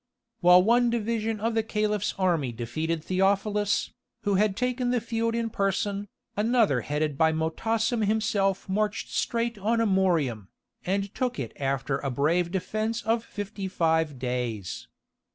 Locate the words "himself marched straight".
8.07-9.59